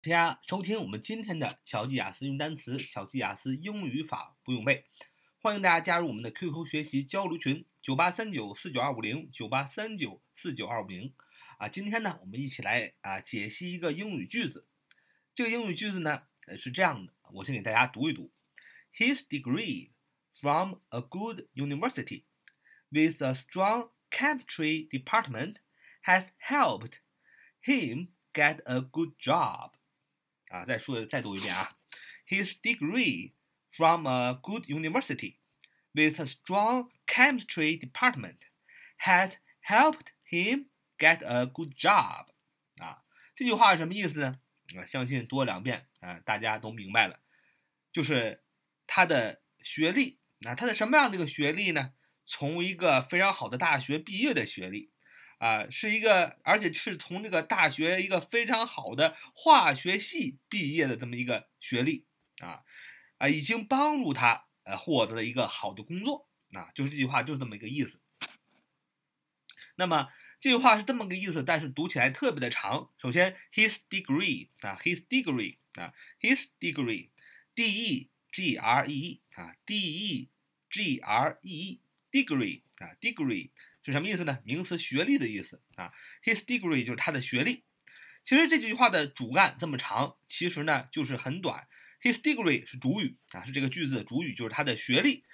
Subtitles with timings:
[0.00, 4.84] 大家收听我们今天的巧记雅思用单词、巧记雅思英语法不用背，
[5.42, 11.12] 欢迎大家加入我们的 QQ 学习交流群：九八三九四九二五零九八三九四九二五零。
[11.58, 14.68] 啊，今天呢，我们一起来啊解析一个英语句子。
[15.34, 18.30] 这个英语句子呢，呃是这样的，我先给大家读一读
[18.94, 19.90] ：His degree
[20.32, 22.22] from a good university
[22.88, 25.56] with a strong chemistry department
[26.04, 26.98] has helped
[27.60, 29.72] him get a good job.
[30.48, 31.76] 啊，再说再读一遍啊。
[32.26, 33.32] His degree
[33.70, 35.36] from a good university
[35.92, 38.38] with a strong chemistry department
[39.00, 40.66] has helped him
[40.98, 42.26] get a good job。
[42.76, 44.40] 啊，这句话是什么意思呢？
[44.76, 47.20] 啊，相信读两遍啊，大家都明白了，
[47.92, 48.42] 就是
[48.86, 50.18] 他的学历。
[50.40, 51.92] 那他的什么样的一个学历呢？
[52.24, 54.92] 从一个非常好的大学毕业的学历。
[55.38, 62.04] 啊，是一个，而且是从这个大学一个非常好的化学系毕业的这么一个学历
[62.40, 62.62] 啊，
[63.18, 68.00] 啊，已经帮助他呃获得了一个好的工作啊，就是这句话就是这么一个意思。
[69.76, 70.08] 那么
[70.40, 72.90] 这句话是这么个意思，但是读起来特别的长。
[72.98, 80.30] 首先，his degree 啊，his degree 啊，his degree，d e g r e e 啊，d e
[80.68, 83.50] g r e Degree 啊，degree。
[83.84, 84.40] 是什么意思呢？
[84.44, 85.92] 名词学历的意思啊。
[86.22, 87.64] His degree 就是他的学历。
[88.22, 91.66] 其实这句话的主干这么长，其实呢就是很短。
[92.02, 95.24] His degree 是主语啊，是这个句子的主语，就是他的学历。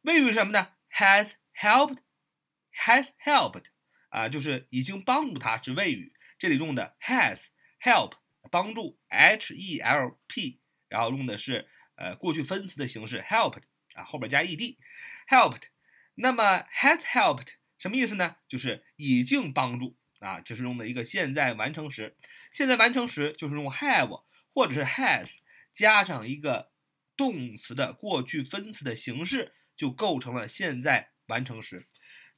[0.00, 3.64] 谓语是什么呢？Has helped，has helped
[4.08, 6.14] 啊，就是已经帮助他，是谓语。
[6.38, 7.40] 这里用的 has
[7.82, 8.14] help
[8.50, 13.62] 帮助，h e l p，然后用的是呃过去分词的形式 helped
[13.94, 14.78] 啊，后边加 e d
[15.28, 15.64] helped。
[16.20, 17.48] 那么 has helped。
[17.78, 18.36] 什么意思呢？
[18.46, 22.14] 就是已经帮助啊，这是用的一个现在完成时。
[22.52, 25.30] 现在完成时就是用 have 或者是 has
[25.72, 26.70] 加上一个
[27.16, 31.88] 动词的过去分词的形式，就构成了现在完成时。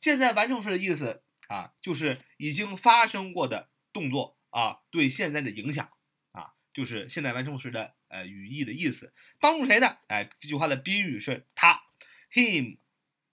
[0.01, 5.91] 现在完成时的意思啊，就是已经发生过的动作啊对现在的影响
[6.31, 9.13] 啊，就是现在完成时的呃语义的意思。
[9.41, 9.97] 帮助谁呢？
[10.07, 11.83] 哎，这句话的宾语是他
[12.33, 12.79] ，him。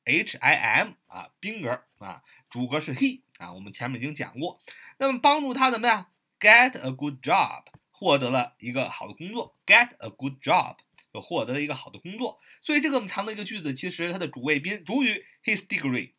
[0.10, 4.60] H I M 啊，宾格啊，主格是 he 啊，我们前面已经讲过。
[4.98, 9.56] 那么帮助他怎么样？Get a good job，获得了一个好的工作。
[9.68, 10.78] Get a good job，
[11.14, 12.40] 就获得了一个好的工作。
[12.62, 16.14] 所以这个这么长的一个句子，其实它的主谓宾主语 his degree，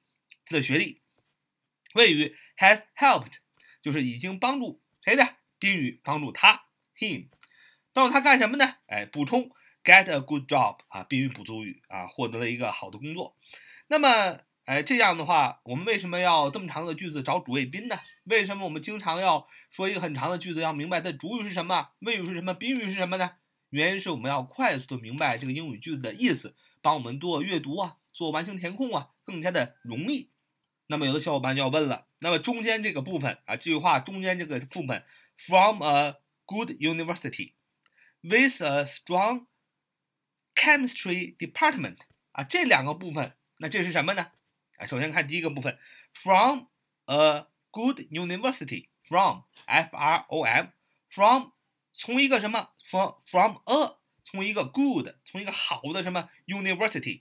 [0.47, 1.01] 他的学历；
[1.95, 3.33] 谓语 has helped，
[3.83, 5.35] 就是已经帮助谁的？
[5.59, 7.27] 宾语帮助他 him，
[7.93, 8.77] 帮助他干什么呢？
[8.87, 9.51] 哎，补充
[9.83, 13.37] get a good job 啊，宾语补足语啊，获得了一个好的工作。
[13.91, 17.99] 那么，哎，这样的话，我们为什么要这么长的句子找主谓宾呢？
[18.23, 23.33] 为什么我们经常要说一个很长的句子，要明白它主语是什么，谓语是什么，宾语是什么呢？
[23.71, 30.31] 原因是我们要快速的明白这个英语句子的意思，帮我们做阅读啊，做完形填空啊，更加的容易。
[30.87, 35.05] 那么，有的小伙伴就要问了，那么中间这个部分啊，这句话中间这个部分
[35.37, 36.15] ，from a
[36.47, 37.55] good university
[38.21, 39.47] with a strong
[40.55, 41.97] chemistry department
[42.31, 43.33] 啊，这两个部分。
[43.63, 44.33] 那这是什么呢？
[44.79, 45.79] 啊，首先看第一个部分
[46.15, 46.69] ，from
[47.05, 51.51] a good university，from f r o m，from
[51.93, 57.21] 从一个什么？from from a 从一个 good 从一个好的什么 university，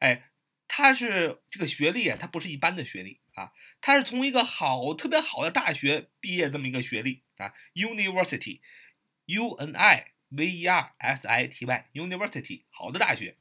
[0.00, 0.30] 哎，
[0.66, 13.38] 它是这个学历啊，它不是一般的学历啊，它是从一个好特别好的大学毕业这么一个学历啊，university，u n i v e r s i t y，university 好的大学。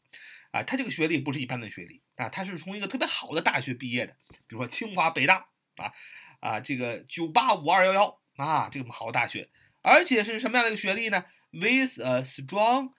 [0.52, 4.18] 啊，他这个学历不是一般的学历啊，他是从一个特别好的大学毕业的，
[4.48, 5.94] 比如说清华、北大啊，
[6.40, 9.50] 啊，这个九八五二幺幺啊，这么好的大学，
[9.84, 12.94] 而且是什么样的一个学历呢？With a strong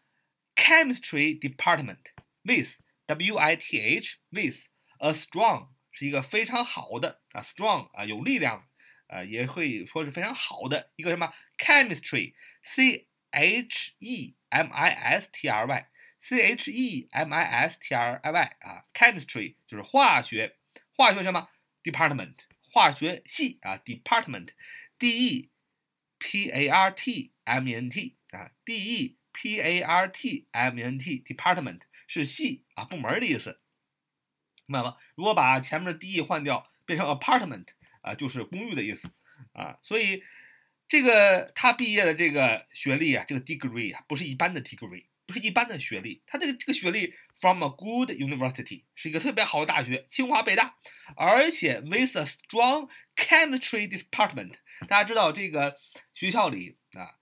[0.54, 4.66] chemistry department，with w i t h with
[4.98, 8.68] a strong 是一个非常好的啊，strong 啊有力量
[9.08, 15.88] 啊，也可以说是非常好的一个什么 chemistry，c h e m i s t r y。
[16.18, 20.56] C H E M I S T R I Y 啊，chemistry 就是化学，
[20.96, 21.48] 化学什么
[21.82, 25.50] ？department 化学系啊，department，D E
[26.18, 30.78] P A R T M E N T 啊，D E P A R T M
[30.78, 33.60] E N T department 是系啊，部门的意思，
[34.66, 34.96] 明白吗？
[35.14, 37.68] 如果把前面的 D E 换掉，变成 apartment
[38.02, 39.10] 啊，就是公寓的意思
[39.52, 40.22] 啊，所以
[40.88, 45.04] 这个他毕业的这个学历啊，这个 degree 啊，不是一般的 degree。
[45.26, 50.76] 不是一般的学历，他这个这个学历 from a good university 是一个特别好的大学，清华北大，
[51.16, 54.54] 而且 with a strong chemistry department。
[54.88, 55.76] 大家知道这个
[56.14, 57.20] 学校里啊，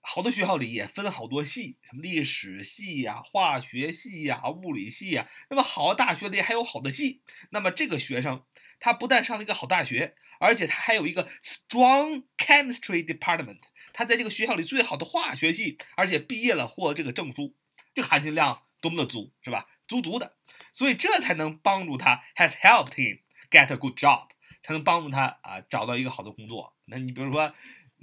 [0.00, 5.28] 好多学校里也分好多系，什么历史系呀、化学系呀、物理系呀。
[5.50, 7.22] 那么好大学里还有好的系。
[7.50, 8.44] 那么这个学生
[8.78, 13.60] 他不但上了一个好大学，而且他还有一个 strong chemistry department。
[13.92, 17.54] 他在这个学校里最好的化学系，而且毕业了获这个证书，
[17.94, 19.68] 这含金量多么的足，是吧？
[19.86, 20.36] 足足的。
[20.72, 24.28] 所以这才能帮助他 has helped him get a good job，
[24.62, 26.74] 才能帮助他啊找到一个好的工作。
[26.86, 27.54] 那你比如说。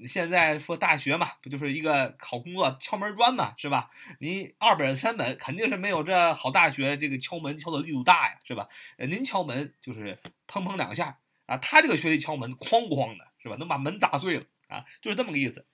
[0.05, 3.91] 现在说大学嘛，不就是一个考工作敲门砖嘛，是吧？
[4.21, 8.69] 你二本三本肯定是没有这好大学这个敲门敲的力度大呀，是吧？
[8.97, 11.19] 您敲门就是砰砰两下
[11.49, 13.55] 啊，他这个学历敲门哐哐的，是吧？
[13.57, 15.65] 能把门砸碎了啊，就是这么个意思。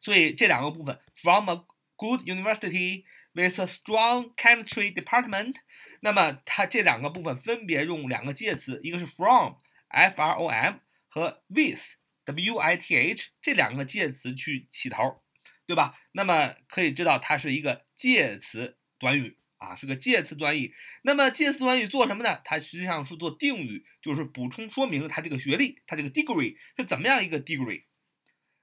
[0.00, 1.64] 所以这两个部分，from a
[1.96, 5.54] good university with a strong chemistry department，
[6.00, 11.82] 那么它这两个部分分别用两个介词，一个是 from，f-r-o-m 和 with。
[12.30, 15.22] with 这两个介词去起头，
[15.66, 15.98] 对吧？
[16.12, 20.74] 那么可以知道它是一个介词短语啊，是个介词短语。
[21.02, 22.40] 那么介词短语做什么呢？
[22.44, 27.84] 它实际上是做定语，就是补充说明它这个学历，它这个 degree 是怎么样一个 degree。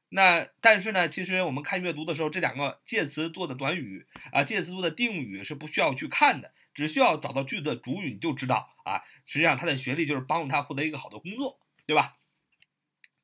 [0.09, 12.15] 那但是呢，其实我们看阅读的时候，这两个介词做的短语啊，介词做的定语是不需要去看的，只需要找到句子的主语，你就知道啊，实际上他的学历就是帮助他获得一个好的工作，对吧？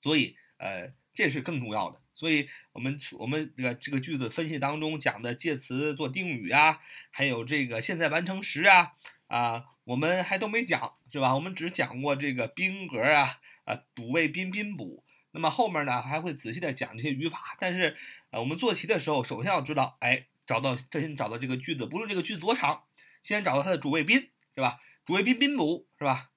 [0.02, 2.01] 所以，呃，这是更重要的。
[2.14, 6.80] 所以，我们我们这个这个句子分析当中讲的介词做定语啊，
[7.10, 8.92] 还有这个现在完成时啊，
[9.28, 11.36] 啊，我们还都没讲，是吧？
[11.36, 15.04] 我们只讲过这个宾格啊，啊，主谓宾宾补。
[15.32, 17.56] 那么后面呢，还会仔细的讲这些语法。
[17.58, 17.96] 但是，
[18.32, 22.84] 呃，我们做题的时候，首先要知道，哎，找到先找到这个句子，不论这个句子多长，
[23.24, 24.82] 先找到它的主谓宾，是吧？
[25.06, 26.31] 主谓宾宾补，是吧？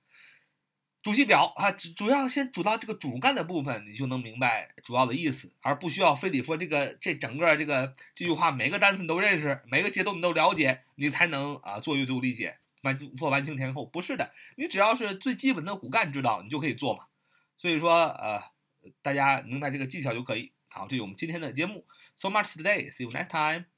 [1.04, 13.84] 主系表啊，主要先主到这个主干的部分，你就能明白主要的意思，而不需要非得说这个这整个这个这句话每个单词你都认识，每个节奏你都了解，你才能啊做阅读理解完做完形前后。
[13.84, 17.04] 不是的，你只要是最基本的骨干知道，你就可以做嘛。
[17.58, 18.42] 所以说呃，
[19.02, 20.52] 大家明白这个技巧就可以。
[20.70, 21.84] 好，这是我们今天的节目。
[22.16, 22.90] So much today.
[22.90, 23.73] See you next time.